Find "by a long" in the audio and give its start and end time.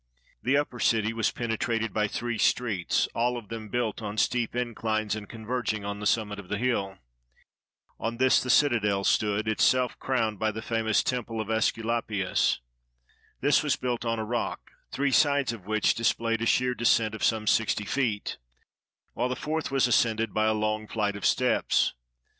20.33-20.87